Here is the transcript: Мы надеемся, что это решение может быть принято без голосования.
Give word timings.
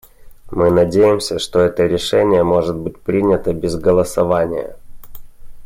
Мы 0.49 0.71
надеемся, 0.71 1.37
что 1.37 1.59
это 1.59 1.85
решение 1.85 2.41
может 2.43 2.75
быть 2.75 2.99
принято 2.99 3.53
без 3.53 3.75
голосования. 3.75 4.75